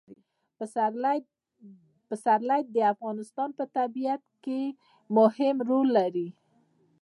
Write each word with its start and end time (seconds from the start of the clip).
پسرلی 2.09 2.61
د 2.75 2.77
افغانستان 2.93 3.49
په 3.57 3.63
طبیعت 3.77 4.23
کې 4.43 4.61
مهم 5.17 5.55
رول 5.69 5.87
لري. 5.97 6.27